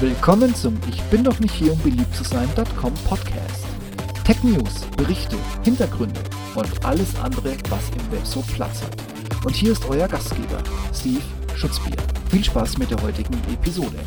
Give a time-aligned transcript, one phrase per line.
[0.00, 3.66] Willkommen zum Ich bin doch nicht hier, um beliebt zu sein.com Podcast.
[4.24, 6.18] Tech News, Berichte, Hintergründe
[6.54, 8.96] und alles andere, was im Web so Platz hat.
[9.44, 10.62] Und hier ist euer Gastgeber,
[10.94, 11.20] Steve
[11.54, 11.96] Schutzbier.
[12.30, 13.98] Viel Spaß mit der heutigen Episode.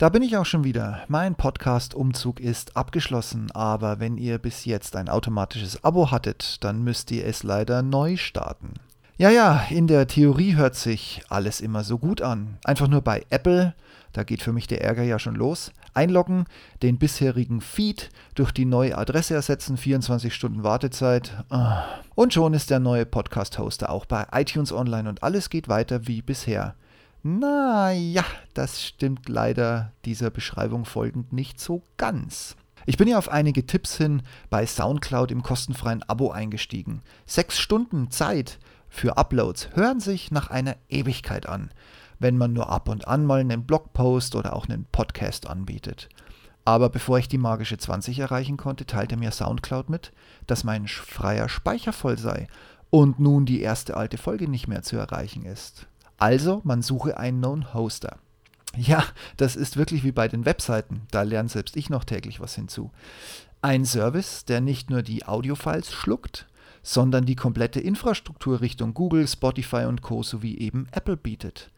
[0.00, 1.02] Da bin ich auch schon wieder.
[1.08, 7.10] Mein Podcast-Umzug ist abgeschlossen, aber wenn ihr bis jetzt ein automatisches Abo hattet, dann müsst
[7.10, 8.72] ihr es leider neu starten.
[9.18, 12.56] Ja, ja, in der Theorie hört sich alles immer so gut an.
[12.64, 13.74] Einfach nur bei Apple,
[14.14, 15.70] da geht für mich der Ärger ja schon los.
[15.92, 16.46] Einloggen,
[16.82, 21.44] den bisherigen Feed durch die neue Adresse ersetzen, 24 Stunden Wartezeit.
[21.50, 21.84] Ah.
[22.14, 26.22] Und schon ist der neue Podcast-Hoster auch bei iTunes online und alles geht weiter wie
[26.22, 26.74] bisher.
[27.22, 28.24] Na ja,
[28.54, 32.56] das stimmt leider dieser Beschreibung folgend nicht so ganz.
[32.86, 37.02] Ich bin ja auf einige Tipps hin bei SoundCloud im kostenfreien Abo eingestiegen.
[37.26, 41.70] Sechs Stunden Zeit für Uploads hören sich nach einer Ewigkeit an,
[42.18, 46.08] wenn man nur ab und an mal einen Blogpost oder auch einen Podcast anbietet.
[46.64, 50.12] Aber bevor ich die magische 20 erreichen konnte, teilte mir SoundCloud mit,
[50.46, 52.48] dass mein freier Speicher voll sei
[52.88, 55.86] und nun die erste alte Folge nicht mehr zu erreichen ist.
[56.20, 58.18] Also, man suche einen Known Hoster.
[58.76, 59.04] Ja,
[59.36, 61.02] das ist wirklich wie bei den Webseiten.
[61.10, 62.92] Da lerne selbst ich noch täglich was hinzu.
[63.62, 66.46] Ein Service, der nicht nur die Audiofiles schluckt,
[66.82, 70.22] sondern die komplette Infrastruktur Richtung Google, Spotify und Co.
[70.22, 71.70] sowie eben Apple bietet.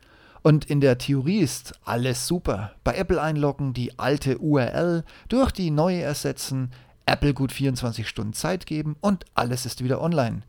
[0.43, 2.73] Und in der Theorie ist alles super.
[2.83, 6.73] Bei Apple einloggen, die alte URL durch die neue ersetzen,
[7.07, 10.43] Apple gut 24 Stunden Zeit geben und alles ist wieder online.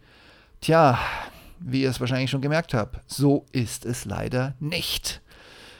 [0.61, 0.97] Tja,
[1.65, 5.21] wie ihr es wahrscheinlich schon gemerkt habt, so ist es leider nicht.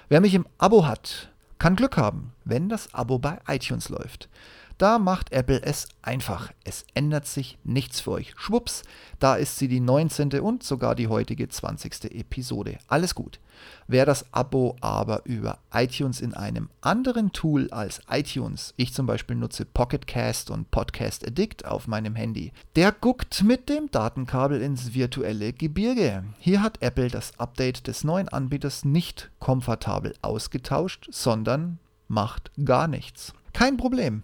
[0.09, 4.29] Wer mich im Abo hat, kann Glück haben, wenn das Abo bei iTunes läuft.
[4.77, 6.51] Da macht Apple es einfach.
[6.63, 8.33] Es ändert sich nichts für euch.
[8.37, 8.83] Schwupps,
[9.19, 10.39] da ist sie die 19.
[10.39, 12.05] und sogar die heutige 20.
[12.15, 12.77] Episode.
[12.87, 13.39] Alles gut.
[13.87, 19.35] Wer das Abo aber über iTunes in einem anderen Tool als iTunes, ich zum Beispiel
[19.35, 25.53] nutze Pocketcast und Podcast Addict auf meinem Handy, der guckt mit dem Datenkabel ins virtuelle
[25.53, 26.23] Gebirge.
[26.39, 31.77] Hier hat Apple das Update des neuen Anbieters nicht komfortabel ausgetauscht, sondern
[32.07, 33.33] macht gar nichts.
[33.53, 34.23] Kein Problem.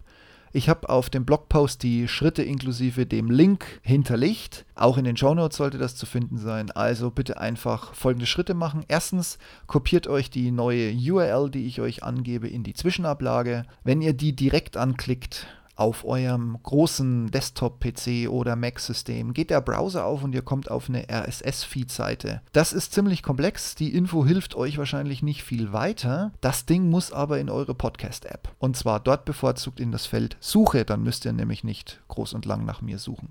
[0.51, 4.65] Ich habe auf dem Blogpost die Schritte inklusive dem Link hinterlegt.
[4.73, 6.71] Auch in den Shownotes sollte das zu finden sein.
[6.71, 8.83] Also bitte einfach folgende Schritte machen.
[8.87, 9.37] Erstens,
[9.67, 13.63] kopiert euch die neue URL, die ich euch angebe, in die Zwischenablage.
[13.83, 15.45] Wenn ihr die direkt anklickt,
[15.79, 21.05] auf eurem großen Desktop-PC oder Mac-System geht der Browser auf und ihr kommt auf eine
[21.09, 22.41] RSS-Feed-Seite.
[22.51, 26.33] Das ist ziemlich komplex, die Info hilft euch wahrscheinlich nicht viel weiter.
[26.41, 28.49] Das Ding muss aber in eure Podcast-App.
[28.59, 32.45] Und zwar dort bevorzugt in das Feld Suche, dann müsst ihr nämlich nicht groß und
[32.45, 33.29] lang nach mir suchen.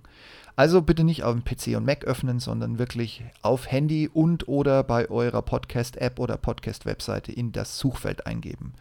[0.56, 4.82] Also bitte nicht auf dem PC und Mac öffnen, sondern wirklich auf Handy und oder
[4.84, 8.72] bei eurer Podcast-App oder Podcast-Webseite in das Suchfeld eingeben.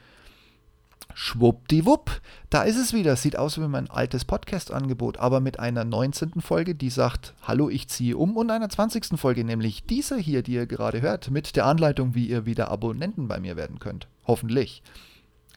[1.13, 3.15] Schwuppdiwupp, da ist es wieder.
[3.15, 6.41] Sieht aus wie mein altes Podcast-Angebot, aber mit einer 19.
[6.41, 9.19] Folge, die sagt, hallo, ich ziehe um und einer 20.
[9.19, 13.27] Folge, nämlich diese hier, die ihr gerade hört, mit der Anleitung, wie ihr wieder Abonnenten
[13.27, 14.07] bei mir werden könnt.
[14.25, 14.83] Hoffentlich,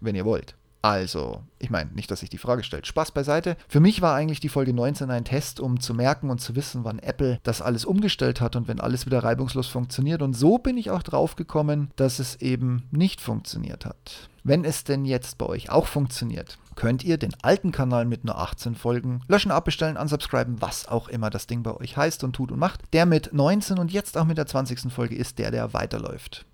[0.01, 0.55] wenn ihr wollt.
[0.83, 2.87] Also, ich meine, nicht, dass sich die Frage stellt.
[2.87, 3.57] Spaß beiseite.
[3.69, 6.85] Für mich war eigentlich die Folge 19 ein Test, um zu merken und zu wissen,
[6.85, 10.23] wann Apple das alles umgestellt hat und wenn alles wieder reibungslos funktioniert.
[10.23, 14.31] Und so bin ich auch drauf gekommen, dass es eben nicht funktioniert hat.
[14.43, 18.39] Wenn es denn jetzt bei euch auch funktioniert, könnt ihr den alten Kanal mit nur
[18.39, 22.51] 18 Folgen löschen, abbestellen, unsubscriben, was auch immer das Ding bei euch heißt und tut
[22.51, 22.81] und macht.
[22.95, 24.91] Der mit 19 und jetzt auch mit der 20.
[24.91, 26.47] Folge ist der, der weiterläuft.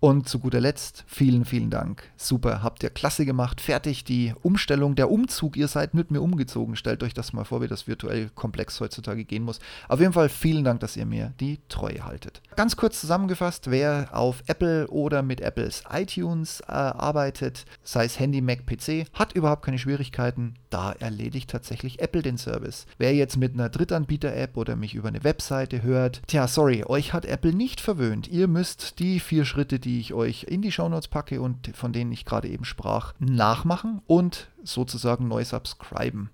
[0.00, 2.04] Und zu guter Letzt, vielen, vielen Dank.
[2.16, 3.60] Super, habt ihr klasse gemacht.
[3.60, 5.56] Fertig die Umstellung, der Umzug.
[5.56, 6.76] Ihr seid mit mir umgezogen.
[6.76, 9.58] Stellt euch das mal vor, wie das virtuell komplex heutzutage gehen muss.
[9.88, 12.42] Auf jeden Fall vielen Dank, dass ihr mir die Treue haltet.
[12.54, 18.40] Ganz kurz zusammengefasst, wer auf Apple oder mit Apples iTunes äh, arbeitet, sei es Handy,
[18.40, 20.54] Mac, PC, hat überhaupt keine Schwierigkeiten.
[20.70, 22.86] Da erledigt tatsächlich Apple den Service.
[22.98, 27.24] Wer jetzt mit einer Drittanbieter-App oder mich über eine Webseite hört, tja, sorry, euch hat
[27.24, 28.28] Apple nicht verwöhnt.
[28.28, 32.12] Ihr müsst die vier Schritte, die ich euch in die Shownotes packe und von denen
[32.12, 36.30] ich gerade eben sprach, nachmachen und sozusagen neu subscriben.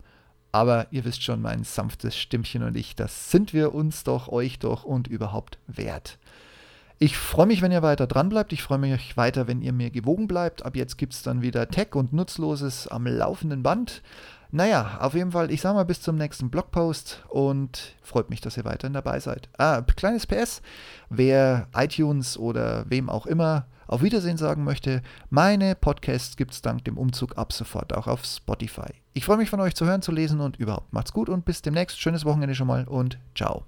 [0.51, 4.59] Aber ihr wisst schon, mein sanftes Stimmchen und ich, das sind wir uns doch, euch
[4.59, 6.19] doch und überhaupt wert.
[7.05, 8.55] Ich freue mich, wenn ihr weiter dran bleibt.
[8.55, 10.65] Ich freue mich weiter, wenn ihr mir gewogen bleibt.
[10.65, 14.01] Ab jetzt gibt es dann wieder Tech und Nutzloses am laufenden Band.
[14.51, 18.57] Naja, auf jeden Fall, ich sage mal bis zum nächsten Blogpost und freut mich, dass
[18.57, 19.51] ihr weiterhin dabei seid.
[19.59, 20.63] Ah, kleines PS,
[21.11, 26.87] wer iTunes oder wem auch immer auf Wiedersehen sagen möchte, meine Podcasts gibt es dank
[26.87, 28.95] dem Umzug ab sofort auch auf Spotify.
[29.13, 31.61] Ich freue mich von euch zu hören, zu lesen und überhaupt macht's gut und bis
[31.61, 32.01] demnächst.
[32.01, 33.67] Schönes Wochenende schon mal und ciao.